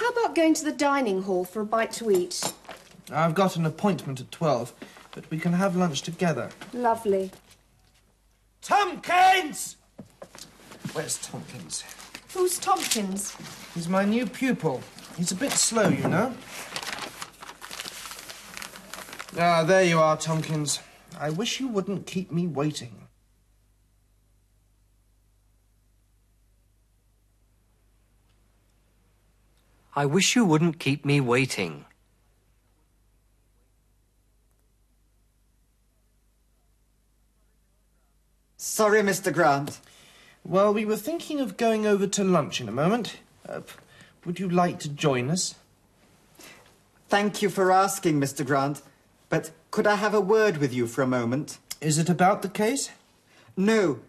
How 0.00 0.08
about 0.08 0.34
going 0.34 0.54
to 0.54 0.64
the 0.64 0.72
dining 0.72 1.24
hall 1.24 1.44
for 1.44 1.60
a 1.60 1.66
bite 1.66 1.92
to 1.92 2.10
eat? 2.10 2.54
I've 3.12 3.34
got 3.34 3.56
an 3.56 3.66
appointment 3.66 4.18
at 4.18 4.30
12, 4.30 4.72
but 5.12 5.30
we 5.30 5.38
can 5.38 5.52
have 5.52 5.76
lunch 5.76 6.00
together. 6.00 6.48
Lovely. 6.72 7.30
Tompkins! 8.62 9.76
Where's 10.94 11.18
Tompkins? 11.18 11.84
Who's 12.32 12.58
Tompkins? 12.58 13.36
He's 13.74 13.90
my 13.90 14.06
new 14.06 14.24
pupil. 14.24 14.80
He's 15.18 15.32
a 15.32 15.36
bit 15.36 15.52
slow, 15.52 15.88
you 15.88 16.08
know. 16.08 16.34
Ah, 19.38 19.64
there 19.64 19.84
you 19.84 20.00
are, 20.00 20.16
Tompkins. 20.16 20.80
I 21.18 21.28
wish 21.28 21.60
you 21.60 21.68
wouldn't 21.68 22.06
keep 22.06 22.32
me 22.32 22.46
waiting. 22.46 23.06
I 29.94 30.06
wish 30.06 30.36
you 30.36 30.44
wouldn't 30.44 30.78
keep 30.78 31.04
me 31.04 31.20
waiting. 31.20 31.84
Sorry, 38.56 39.00
Mr. 39.00 39.32
Grant. 39.32 39.80
Well, 40.44 40.72
we 40.72 40.84
were 40.84 40.96
thinking 40.96 41.40
of 41.40 41.56
going 41.56 41.86
over 41.86 42.06
to 42.06 42.22
lunch 42.22 42.60
in 42.60 42.68
a 42.68 42.72
moment. 42.72 43.16
Uh, 43.48 43.62
would 44.24 44.38
you 44.38 44.48
like 44.48 44.78
to 44.80 44.88
join 44.88 45.30
us? 45.30 45.54
Thank 47.08 47.42
you 47.42 47.50
for 47.50 47.72
asking, 47.72 48.20
Mr. 48.20 48.46
Grant. 48.46 48.82
But 49.28 49.50
could 49.70 49.86
I 49.86 49.96
have 49.96 50.14
a 50.14 50.20
word 50.20 50.58
with 50.58 50.72
you 50.72 50.86
for 50.86 51.02
a 51.02 51.06
moment? 51.06 51.58
Is 51.80 51.98
it 51.98 52.08
about 52.08 52.42
the 52.42 52.48
case? 52.48 52.90
No. 53.56 54.00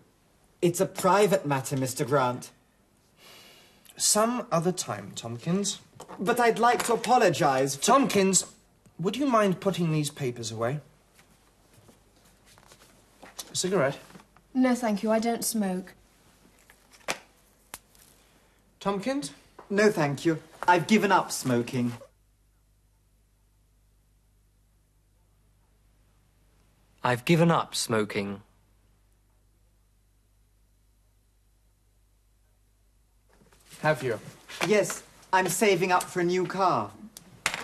It's 0.62 0.80
a 0.80 0.86
private 0.86 1.46
matter, 1.46 1.76
Mr. 1.76 2.06
Grant. 2.06 2.52
Some 4.02 4.48
other 4.52 4.72
time, 4.72 5.12
Tompkins. 5.16 5.78
But 6.20 6.40
I'd 6.40 6.58
like 6.58 6.84
to 6.86 6.94
apologize. 6.94 7.76
For... 7.76 7.84
Tompkins, 7.84 8.48
would 9.00 9.16
you 9.16 9.28
mind 9.28 9.60
putting 9.60 9.92
these 9.92 10.10
papers 10.10 10.52
away? 10.52 10.80
A 13.52 13.56
cigarette? 13.56 14.00
No, 14.56 14.74
thank 14.74 15.04
you. 15.04 15.12
I 15.12 15.20
don't 15.20 15.46
smoke. 15.46 15.94
Tompkins? 18.80 19.34
No, 19.70 19.92
thank 19.92 20.26
you. 20.26 20.40
I've 20.68 20.88
given 20.88 21.12
up 21.12 21.32
smoking. 21.32 21.94
I've 27.04 27.24
given 27.24 27.52
up 27.52 27.76
smoking. 27.76 28.42
Have 33.82 34.04
you? 34.04 34.20
Yes, 34.68 35.02
I'm 35.34 35.48
saving 35.50 35.92
up 35.92 36.04
for 36.04 36.20
a 36.20 36.24
new 36.24 36.46
car. 36.46 36.92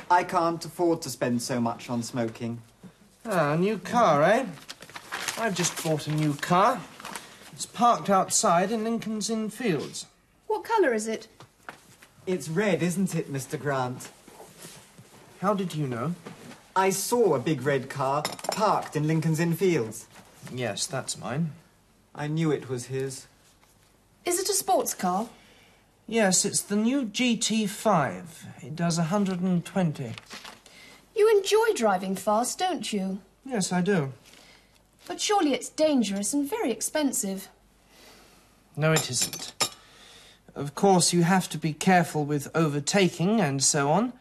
I 0.10 0.24
can't 0.24 0.64
afford 0.66 1.02
to 1.04 1.10
spend 1.10 1.42
so 1.42 1.60
much 1.60 1.90
on 1.90 2.02
smoking. 2.02 2.62
Ah, 3.26 3.54
a 3.54 3.58
new 3.58 3.78
car, 3.78 4.24
eh? 4.24 4.46
I've 5.38 5.56
just 5.56 5.84
bought 5.84 6.08
a 6.08 6.12
new 6.12 6.34
car. 6.34 6.82
It's 7.54 7.68
parked 7.68 8.10
outside 8.10 8.72
in 8.72 8.84
Lincoln's 8.84 9.30
Inn 9.30 9.50
Fields. 9.50 10.08
What 10.48 10.64
colour 10.64 10.94
is 10.94 11.08
it? 11.08 11.28
It's 12.26 12.50
red, 12.50 12.82
isn't 12.82 13.14
it, 13.14 13.32
Mr. 13.32 13.60
Grant? 13.60 14.10
How 15.41 15.54
did 15.54 15.76
you 15.76 15.88
know? 15.88 16.15
I 16.76 16.89
saw 16.89 17.36
a 17.36 17.39
big 17.39 17.62
red 17.62 17.89
car 17.89 18.24
parked 18.52 18.96
in 18.96 19.06
Lincoln's 19.08 19.39
Inn 19.39 19.54
Fields. 19.54 20.08
Yes, 20.52 20.88
that's 20.88 21.18
mine. 21.18 21.52
I 22.15 22.26
knew 22.28 22.50
it 22.52 22.70
was 22.70 22.86
his. 22.86 23.28
Is 24.26 24.39
it 24.39 24.50
a 24.50 24.54
sports 24.54 24.96
car? 24.96 25.28
Yes, 26.10 26.46
it's 26.46 26.62
the 26.62 26.78
new 26.78 27.06
GT5. 27.06 28.24
It 28.63 28.78
does 28.78 28.98
120. 28.98 30.13
You 31.13 31.38
enjoy 31.38 31.74
driving 31.76 32.15
fast, 32.15 32.60
don't 32.60 32.93
you? 32.93 33.20
Yes, 33.46 33.74
I 33.74 33.82
do. 33.82 34.13
But 35.06 35.20
surely 35.20 35.54
it's 35.54 35.67
dangerous 35.67 36.34
and 36.34 36.50
very 36.50 36.72
expensive. 36.72 37.50
No, 38.78 38.93
it 38.93 39.10
isn't. 39.10 39.52
Of 40.56 40.76
course, 40.76 41.12
you 41.12 41.24
have 41.24 41.50
to 41.50 41.58
be 41.58 41.74
careful 41.74 42.24
with 42.24 42.48
overtaking 42.56 43.41
and 43.41 43.62
so 43.62 43.91
on. 43.91 44.13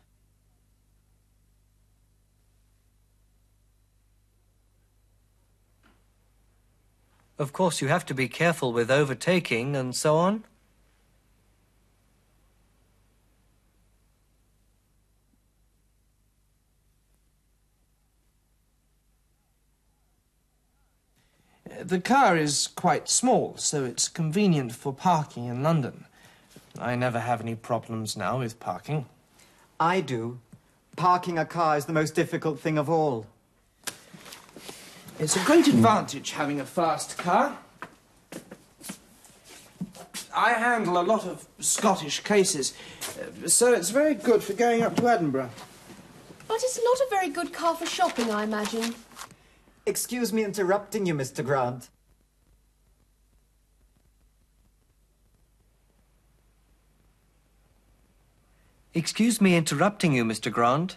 Of 7.38 7.52
course, 7.52 7.80
you 7.80 7.88
have 7.88 8.04
to 8.06 8.14
be 8.14 8.28
careful 8.28 8.72
with 8.72 8.90
overtaking 8.90 9.76
and 9.76 9.94
so 9.94 10.16
on. 10.16 10.44
The 21.86 22.00
car 22.00 22.36
is 22.36 22.66
quite 22.66 23.08
small, 23.08 23.54
so 23.58 23.84
it's 23.84 24.08
convenient 24.08 24.74
for 24.74 24.92
parking 24.92 25.44
in 25.44 25.62
London. 25.62 26.06
I 26.80 26.96
never 26.96 27.20
have 27.20 27.40
any 27.40 27.54
problems 27.54 28.16
now 28.16 28.40
with 28.40 28.58
parking. 28.58 29.06
I 29.78 30.00
do. 30.00 30.40
Parking 30.96 31.38
a 31.38 31.44
car 31.44 31.76
is 31.76 31.84
the 31.84 31.92
most 31.92 32.16
difficult 32.16 32.58
thing 32.58 32.76
of 32.76 32.90
all. 32.90 33.26
It's 35.20 35.36
a 35.36 35.44
great 35.44 35.68
advantage 35.68 36.32
having 36.32 36.58
a 36.58 36.66
fast 36.66 37.18
car. 37.18 37.56
I 40.34 40.54
handle 40.54 41.00
a 41.00 41.06
lot 41.06 41.24
of 41.24 41.46
Scottish 41.60 42.18
cases, 42.24 42.74
uh, 43.44 43.46
so 43.46 43.72
it's 43.72 43.90
very 43.90 44.14
good 44.14 44.42
for 44.42 44.54
going 44.54 44.82
up 44.82 44.96
to 44.96 45.08
Edinburgh. 45.08 45.50
But 46.48 46.56
it's 46.64 46.80
not 46.82 46.98
a 46.98 47.06
very 47.10 47.28
good 47.28 47.52
car 47.52 47.76
for 47.76 47.86
shopping, 47.86 48.32
I 48.32 48.42
imagine. 48.42 48.92
Excuse 49.88 50.32
me 50.32 50.42
interrupting 50.42 51.06
you, 51.06 51.14
Mr. 51.14 51.44
Grant. 51.44 51.90
Excuse 58.94 59.40
me 59.40 59.56
interrupting 59.56 60.12
you, 60.12 60.24
Mr. 60.24 60.50
Grant. 60.50 60.96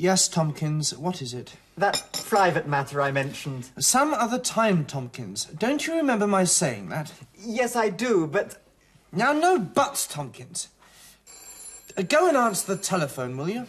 Yes, 0.00 0.28
Tompkins, 0.28 0.96
what 0.96 1.20
is 1.20 1.34
it? 1.34 1.52
That 1.76 2.22
private 2.26 2.66
matter 2.66 3.02
I 3.02 3.12
mentioned. 3.12 3.68
Some 3.78 4.14
other 4.14 4.38
time, 4.38 4.86
Tompkins. 4.86 5.44
Don't 5.44 5.86
you 5.86 5.94
remember 5.94 6.26
my 6.26 6.44
saying 6.44 6.88
that? 6.88 7.12
Yes, 7.38 7.76
I 7.76 7.90
do, 7.90 8.26
but 8.26 8.64
Now, 9.12 9.34
no 9.34 9.58
buts, 9.58 10.06
Tompkins. 10.06 10.68
Uh, 11.98 12.02
go 12.02 12.26
and 12.28 12.34
answer 12.34 12.74
the 12.74 12.82
telephone, 12.82 13.36
will 13.36 13.50
you? 13.50 13.66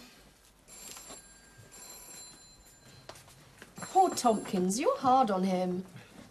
Poor 3.82 4.08
Tompkins, 4.08 4.80
you're 4.80 4.98
hard 5.00 5.30
on 5.30 5.42
him. 5.42 5.84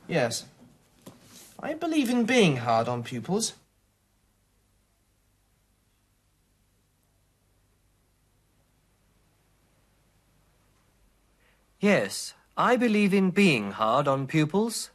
Yes. 0.08 0.46
I 1.60 1.76
believe 1.76 2.10
in 2.10 2.26
being 2.26 2.58
hard 2.58 2.88
on 2.88 3.04
pupils. 3.04 3.54
Yes, 11.82 12.36
I 12.56 12.78
believe 12.78 13.12
in 13.12 13.32
being 13.32 13.72
hard 13.72 14.08
on 14.08 14.28
pupils. 14.28 14.92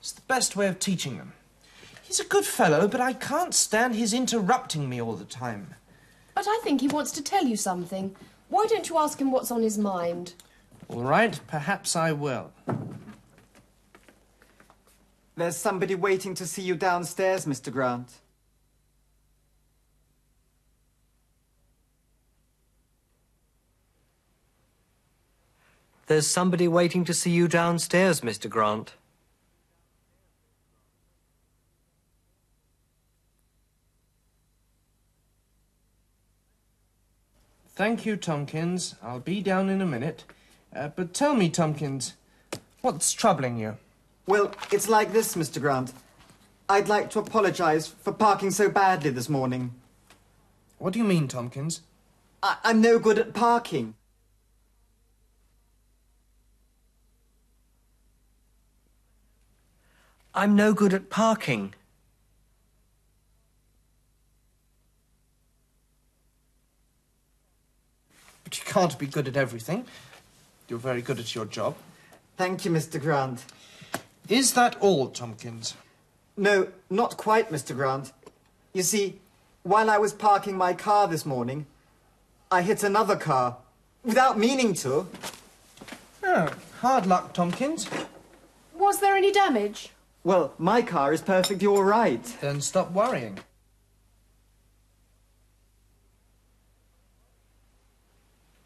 It's 0.00 0.12
the 0.12 0.20
best 0.28 0.54
way 0.54 0.66
of 0.66 0.78
teaching 0.78 1.16
them. 1.16 1.32
He's 2.02 2.20
a 2.20 2.26
good 2.26 2.44
fellow, 2.44 2.86
but 2.86 3.00
I 3.00 3.14
can't 3.14 3.54
stand 3.54 3.94
his 3.94 4.12
interrupting 4.12 4.90
me 4.90 5.00
all 5.00 5.14
the 5.14 5.24
time. 5.24 5.74
But 6.34 6.46
I 6.46 6.60
think 6.62 6.82
he 6.82 6.88
wants 6.88 7.10
to 7.12 7.22
tell 7.22 7.46
you 7.46 7.56
something. 7.56 8.14
Why 8.50 8.66
don't 8.68 8.90
you 8.90 8.98
ask 8.98 9.18
him 9.18 9.32
what's 9.32 9.50
on 9.50 9.62
his 9.62 9.78
mind? 9.78 10.34
All 10.88 11.02
right, 11.02 11.40
perhaps 11.46 11.96
I 11.96 12.12
will. 12.12 12.52
There's 15.36 15.56
somebody 15.56 15.94
waiting 15.94 16.34
to 16.34 16.46
see 16.46 16.62
you 16.62 16.76
downstairs, 16.76 17.44
Mr. 17.44 17.72
Grant. 17.72 18.20
There's 26.06 26.26
somebody 26.26 26.68
waiting 26.68 27.04
to 27.06 27.14
see 27.14 27.30
you 27.30 27.48
downstairs, 27.48 28.20
Mr. 28.20 28.48
Grant. 28.48 28.92
Thank 37.74 38.06
you, 38.06 38.16
Tompkins. 38.16 38.94
I'll 39.02 39.18
be 39.18 39.40
down 39.40 39.68
in 39.68 39.80
a 39.80 39.86
minute. 39.86 40.24
Uh, 40.76 40.88
but 40.88 41.14
tell 41.14 41.34
me, 41.34 41.48
Tompkins, 41.48 42.14
what's 42.82 43.12
troubling 43.12 43.56
you? 43.56 43.78
Well, 44.26 44.52
it's 44.72 44.88
like 44.88 45.12
this, 45.12 45.34
Mr. 45.36 45.60
Grant. 45.60 45.92
I'd 46.68 46.88
like 46.88 47.10
to 47.10 47.18
apologize 47.18 47.88
for 47.88 48.12
parking 48.12 48.50
so 48.50 48.70
badly 48.70 49.10
this 49.10 49.28
morning. 49.28 49.74
What 50.78 50.94
do 50.94 50.98
you 50.98 51.04
mean, 51.04 51.28
Tompkins? 51.28 51.82
I- 52.42 52.56
I'm 52.64 52.80
no 52.80 52.98
good 52.98 53.18
at 53.18 53.34
parking. 53.34 53.94
I'm 60.34 60.56
no 60.56 60.72
good 60.72 60.92
at 60.92 61.10
parking. 61.10 61.74
But 68.42 68.58
you 68.58 68.64
can't 68.64 68.98
be 68.98 69.06
good 69.06 69.28
at 69.28 69.36
everything. 69.36 69.84
You're 70.68 70.78
very 70.78 71.02
good 71.02 71.18
at 71.20 71.34
your 71.34 71.44
job. 71.44 71.76
Thank 72.36 72.64
you, 72.64 72.70
Mr. 72.70 73.00
Grant. 73.00 73.44
Is 74.28 74.54
that 74.54 74.76
all, 74.80 75.08
Tompkins? 75.08 75.74
No, 76.36 76.68
not 76.88 77.16
quite, 77.16 77.50
Mr. 77.50 77.74
Grant. 77.74 78.12
You 78.72 78.82
see, 78.82 79.20
while 79.62 79.90
I 79.90 79.98
was 79.98 80.12
parking 80.12 80.56
my 80.56 80.72
car 80.72 81.06
this 81.06 81.26
morning, 81.26 81.66
I 82.50 82.62
hit 82.62 82.82
another 82.82 83.16
car 83.16 83.58
without 84.02 84.38
meaning 84.38 84.74
to. 84.74 85.06
Oh, 86.22 86.52
hard 86.80 87.06
luck, 87.06 87.34
Tompkins. 87.34 87.88
Was 88.74 89.00
there 89.00 89.14
any 89.14 89.30
damage? 89.30 89.90
Well, 90.24 90.54
my 90.58 90.80
car 90.80 91.12
is 91.12 91.20
perfectly 91.20 91.66
all 91.66 91.84
right. 91.84 92.24
Then 92.40 92.62
stop 92.62 92.92
worrying. 92.92 93.38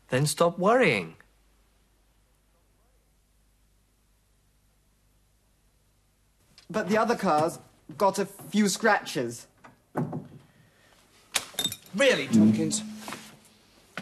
Then 0.08 0.26
stop 0.26 0.58
worrying. 0.58 1.16
But 6.70 6.88
the 6.88 6.98
other 6.98 7.16
cars 7.16 7.58
got 7.96 8.18
a 8.18 8.26
few 8.26 8.68
scratches. 8.68 9.46
Really, 11.94 12.26
Tompkins. 12.26 12.82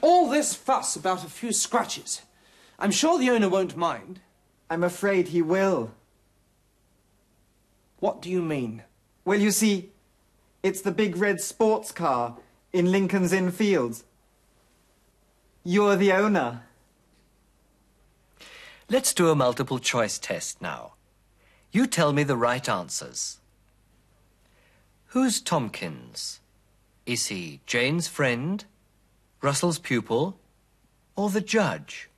All 0.03 0.29
this 0.29 0.55
fuss 0.55 0.97
about 0.97 1.25
a 1.25 1.29
few 1.29 1.53
scratches. 1.53 2.23
I'm 2.79 2.91
sure 2.91 3.19
the 3.19 3.31
owner 3.31 3.49
won't 3.49 3.77
mind. 3.77 4.21
I'm 4.69 4.83
afraid 4.83 5.29
he 5.29 5.41
will. 5.41 5.93
What 8.01 8.21
do 8.21 8.29
you 8.29 8.43
mean? 8.43 8.83
Well, 9.25 9.41
you 9.41 9.51
see, 9.51 9.91
it's 10.63 10.83
the 10.83 10.91
big 10.91 11.17
red 11.17 11.41
sports 11.41 11.93
car 11.93 12.37
in 12.73 12.91
Lincoln's 12.91 13.33
Inn 13.33 13.51
Fields. 13.51 14.05
You're 15.65 15.97
the 15.97 16.13
owner. 16.13 16.63
Let's 18.91 19.15
do 19.15 19.31
a 19.31 19.35
multiple 19.35 19.79
choice 19.79 20.19
test 20.19 20.61
now. 20.61 20.96
You 21.77 21.87
tell 21.87 22.15
me 22.15 22.23
the 22.23 22.39
right 22.39 22.67
answers. 22.67 23.37
Who's 25.09 25.43
Tompkins? 25.43 26.41
Is 27.05 27.27
he 27.27 27.61
Jane's 27.67 28.09
friend, 28.09 28.65
Russell's 29.43 29.79
pupil, 29.79 30.41
or 31.17 31.29
the 31.29 31.43
judge? 31.43 32.09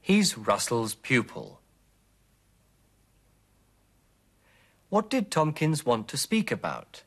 He's 0.00 0.38
Russell's 0.38 0.94
pupil. 0.94 1.60
What 4.88 5.10
did 5.10 5.30
Tompkins 5.30 5.84
want 5.84 6.08
to 6.08 6.16
speak 6.16 6.50
about? 6.50 7.02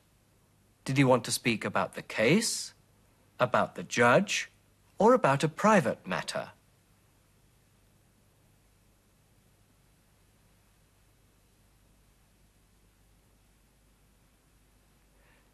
Did 0.84 0.96
he 0.96 1.02
want 1.02 1.24
to 1.24 1.32
speak 1.32 1.64
about 1.64 1.96
the 1.96 2.02
case, 2.02 2.73
about 3.38 3.74
the 3.74 3.82
judge, 3.82 4.50
or 4.98 5.14
about 5.14 5.44
a 5.44 5.48
private 5.48 6.06
matter? 6.06 6.50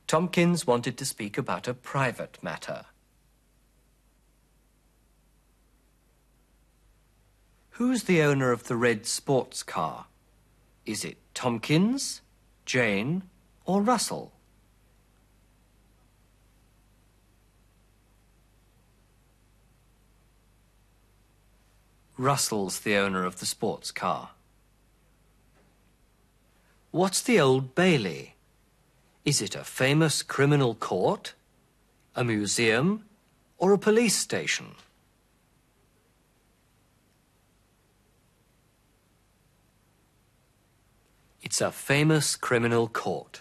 Tompkins 0.06 0.66
wanted 0.66 0.98
to 0.98 1.04
speak 1.04 1.38
about 1.38 1.68
a 1.68 1.74
private 1.74 2.36
matter. 2.42 2.86
Who's 7.80 8.02
the 8.02 8.20
owner 8.20 8.50
of 8.50 8.64
the 8.64 8.74
red 8.74 9.06
sports 9.06 9.62
car? 9.62 10.06
Is 10.84 11.04
it 11.04 11.18
Tompkins, 11.32 12.22
Jane, 12.66 13.22
or 13.64 13.80
Russell? 13.82 14.32
Russell's 22.20 22.80
the 22.80 22.96
owner 22.96 23.24
of 23.24 23.40
the 23.40 23.46
sports 23.46 23.90
car. 23.90 24.32
What's 26.90 27.22
the 27.22 27.40
Old 27.40 27.74
Bailey? 27.74 28.34
Is 29.24 29.40
it 29.40 29.56
a 29.56 29.64
famous 29.64 30.22
criminal 30.22 30.74
court, 30.74 31.32
a 32.14 32.22
museum, 32.22 33.06
or 33.56 33.72
a 33.72 33.78
police 33.78 34.16
station? 34.16 34.72
It's 41.40 41.62
a 41.62 41.72
famous 41.72 42.36
criminal 42.36 42.86
court. 42.86 43.40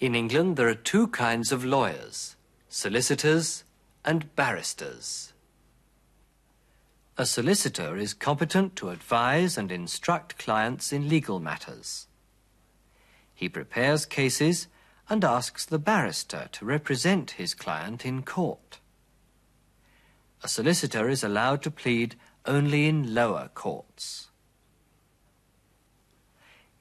In 0.00 0.16
England, 0.16 0.56
there 0.56 0.66
are 0.66 0.74
two 0.74 1.06
kinds 1.06 1.52
of 1.52 1.64
lawyers 1.64 2.34
solicitors 2.68 3.62
and 4.04 4.34
barristers. 4.34 5.32
A 7.18 7.26
solicitor 7.26 7.96
is 7.96 8.14
competent 8.14 8.76
to 8.76 8.88
advise 8.88 9.58
and 9.58 9.70
instruct 9.70 10.38
clients 10.38 10.92
in 10.92 11.08
legal 11.08 11.38
matters. 11.38 12.06
He 13.34 13.48
prepares 13.48 14.06
cases 14.06 14.68
and 15.08 15.24
asks 15.24 15.66
the 15.66 15.78
barrister 15.78 16.48
to 16.52 16.64
represent 16.64 17.32
his 17.32 17.52
client 17.52 18.06
in 18.06 18.22
court. 18.22 18.78
A 20.42 20.48
solicitor 20.48 21.08
is 21.08 21.22
allowed 21.22 21.62
to 21.62 21.70
plead 21.70 22.16
only 22.46 22.86
in 22.86 23.14
lower 23.14 23.50
courts. 23.54 24.28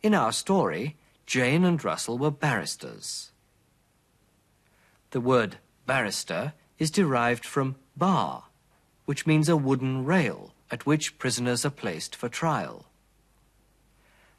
In 0.02 0.14
our 0.14 0.32
story, 0.32 0.96
Jane 1.26 1.66
and 1.66 1.84
Russell 1.84 2.18
were 2.18 2.32
barristers. 2.32 3.32
The 5.12 5.20
word 5.20 5.58
barrister 5.86 6.54
is 6.80 6.90
derived 6.90 7.46
from 7.46 7.76
bar, 7.96 8.46
which 9.06 9.28
means 9.28 9.50
a 9.50 9.58
wooden 9.58 10.06
rail 10.06 10.54
at 10.72 10.86
which 10.86 11.20
prisoners 11.20 11.66
are 11.66 11.70
placed 11.70 12.16
for 12.16 12.30
trial. 12.30 12.86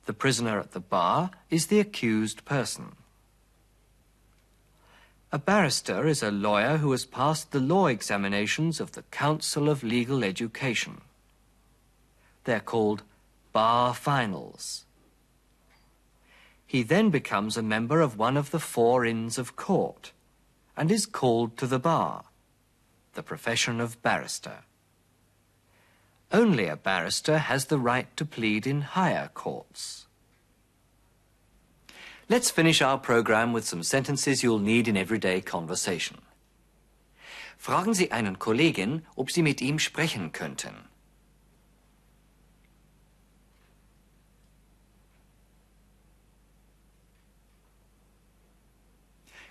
The 0.07 0.15
prisoner 0.15 0.59
at 0.59 0.73
the 0.73 0.81
bar 0.81 1.31
is 1.51 1.67
the 1.67 1.79
accused 1.79 2.45
person. 2.45 2.97
A 5.33 5.39
barrister 5.39 6.09
is 6.09 6.23
a 6.23 6.33
lawyer 6.33 6.79
who 6.79 6.91
has 6.91 7.05
passed 7.05 7.53
the 7.53 7.61
law 7.61 7.87
examinations 7.87 8.81
of 8.81 8.93
the 8.93 9.03
Council 9.03 9.69
of 9.69 9.85
Legal 9.85 10.25
Education. 10.25 11.03
They're 12.45 12.59
called 12.59 13.03
bar 13.53 13.95
finals. 13.95 14.87
He 16.67 16.83
then 16.83 17.11
becomes 17.11 17.57
a 17.57 17.63
member 17.63 18.01
of 18.01 18.19
one 18.19 18.37
of 18.37 18.51
the 18.51 18.59
four 18.59 19.05
inns 19.05 19.39
of 19.39 19.57
court 19.57 20.13
and 20.77 20.91
is 20.91 21.07
called 21.07 21.57
to 21.59 21.67
the 21.67 21.79
bar, 21.79 22.25
the 23.15 23.23
profession 23.23 23.81
of 23.81 24.03
barrister. 24.03 24.65
Only 26.33 26.67
a 26.67 26.77
barrister 26.77 27.39
has 27.39 27.67
the 27.67 27.79
right 27.79 28.07
to 28.17 28.25
plead 28.25 28.67
in 28.67 28.83
higher 28.83 29.31
courts. 29.35 30.07
Let's 32.29 32.51
finish 32.51 32.81
our 32.81 32.99
program 32.99 33.53
with 33.53 33.67
some 33.67 33.83
sentences 33.83 34.45
you'll 34.45 34.61
need 34.61 34.87
in 34.87 34.97
everyday 34.97 35.41
conversation. 35.41 36.19
Fragen 37.59 37.95
Sie 37.95 38.11
einen 38.13 38.39
Kollegen, 38.39 39.03
ob 39.19 39.31
Sie 39.31 39.43
mit 39.43 39.61
ihm 39.61 39.79
sprechen 39.79 40.31
könnten. 40.31 40.89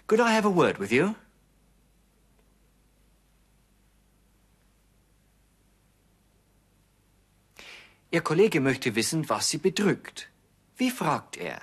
Could 0.07 0.21
I 0.21 0.31
have 0.31 0.45
a 0.45 0.49
word 0.49 0.79
with 0.79 0.91
you? 0.91 1.15
Ihr 8.11 8.21
Kollege 8.21 8.59
möchte 8.59 8.95
wissen, 8.95 9.29
was 9.29 9.49
Sie 9.49 9.59
bedrückt. 9.59 10.29
Wie 10.77 10.89
fragt 10.89 11.37
er? 11.37 11.61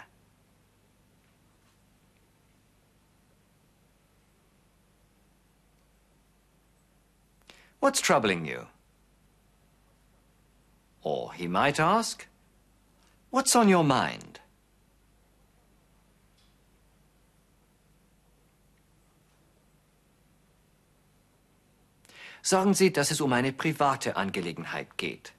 What's 7.80 8.00
troubling 8.00 8.44
you? 8.44 8.66
Or 11.02 11.32
he 11.32 11.48
might 11.48 11.78
ask, 11.78 12.26
What's 13.30 13.54
on 13.54 13.68
your 13.68 13.84
mind? 13.84 14.40
Sagen 22.42 22.74
Sie, 22.74 22.92
dass 22.92 23.10
es 23.10 23.20
um 23.20 23.32
eine 23.32 23.52
private 23.52 24.16
Angelegenheit 24.16 24.96
geht. 24.96 25.35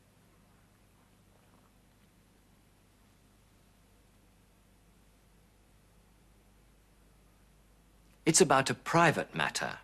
It's 8.28 8.42
about 8.42 8.70
a 8.70 8.74
private 8.74 9.34
matter. 9.34 9.80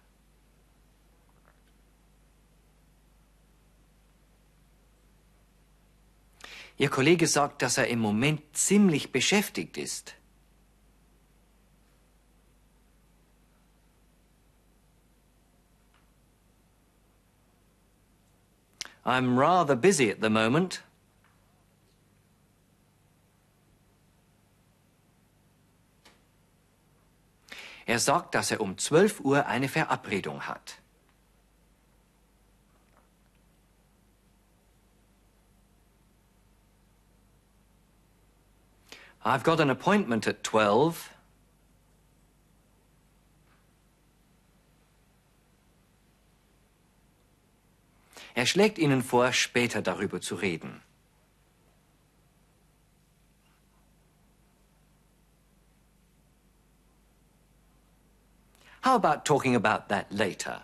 Ihr 6.78 6.90
Kollege 6.90 7.26
sagt, 7.26 7.62
dass 7.62 7.78
er 7.78 7.88
im 7.88 8.00
Moment 8.00 8.42
ziemlich 8.52 9.14
beschäftigt 9.14 9.78
ist. 9.78 10.16
I'm 19.06 19.38
rather 19.40 19.78
busy 19.78 20.10
at 20.12 20.20
the 20.20 20.30
moment. 20.30 20.84
Er 27.86 28.00
sagt, 28.00 28.34
dass 28.36 28.52
er 28.52 28.62
um 28.62 28.78
12 28.78 29.20
Uhr 29.22 29.46
eine 29.46 29.68
Verabredung 29.68 30.48
hat. 30.48 30.80
I've 39.26 39.44
got 39.44 39.62
an 39.62 39.70
appointment 39.70 40.28
at 40.28 40.44
12. 40.44 41.10
Er 48.36 48.46
schlägt 48.46 48.78
Ihnen 48.78 49.02
vor, 49.04 49.32
später 49.32 49.82
darüber 49.82 50.20
zu 50.20 50.36
reden. 50.36 50.82
How 58.94 58.98
about 58.98 59.26
talking 59.26 59.56
about 59.56 59.90
that 59.90 60.12
later? 60.12 60.62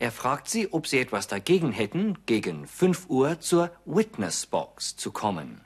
Er 0.00 0.10
fragt 0.10 0.48
sie, 0.48 0.72
ob 0.72 0.86
sie 0.86 0.98
etwas 1.00 1.26
dagegen 1.26 1.72
hätten, 1.72 2.24
gegen 2.24 2.66
5 2.66 3.10
Uhr 3.10 3.38
zur 3.38 3.70
Witness 3.84 4.46
Box 4.46 4.96
zu 4.96 5.10
kommen. 5.10 5.60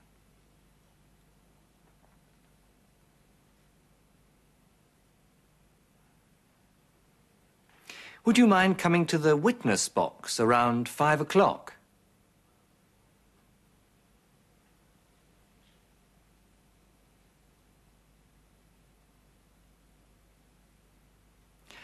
Would 8.25 8.39
you 8.39 8.49
mind 8.49 8.77
coming 8.77 9.07
to 9.07 9.19
the 9.19 9.37
witness 9.37 9.89
box 9.89 10.41
around 10.41 10.89
five 10.89 11.21
o'clock? 11.21 11.75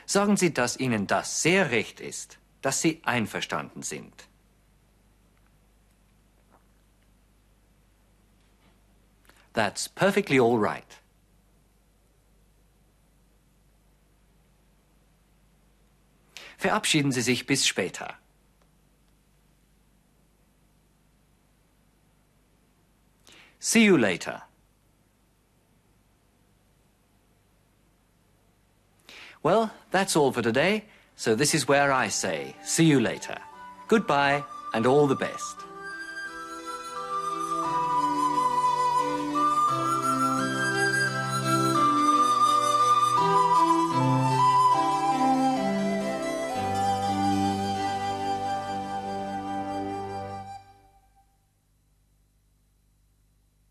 Sagen 0.06 0.36
Sie, 0.36 0.54
dass 0.54 0.78
Ihnen 0.78 1.08
das 1.08 1.42
sehr 1.42 1.72
recht 1.72 2.00
ist, 2.00 2.38
dass 2.62 2.80
Sie 2.80 3.00
einverstanden 3.04 3.82
sind. 3.82 4.28
That's 9.52 9.88
perfectly 9.88 10.38
all 10.38 10.58
right. 10.58 11.00
Verabschieden 16.58 17.10
Sie 17.10 17.22
sich 17.22 17.46
bis 17.46 17.66
später. 17.66 18.14
See 23.58 23.84
you 23.84 23.96
later. 23.96 24.42
Well, 29.46 29.70
that's 29.92 30.16
all 30.16 30.32
for 30.32 30.42
today, 30.42 30.86
so 31.14 31.36
this 31.36 31.54
is 31.54 31.68
where 31.68 31.92
I 31.92 32.08
say, 32.08 32.56
see 32.64 32.84
you 32.84 32.98
later. 32.98 33.38
Goodbye 33.86 34.42
and 34.74 34.86
all 34.86 35.06
the 35.06 35.14
best. 35.14 35.65